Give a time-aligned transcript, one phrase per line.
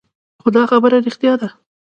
[0.41, 1.49] خو دا خبره رښتيا ده.